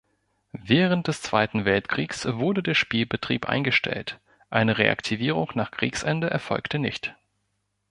[0.63, 7.15] Während des Zweiten Weltkriegs wurde der Spielbetrieb eingestellt, eine Reaktivierung nach Kriegsende erfolgte nicht.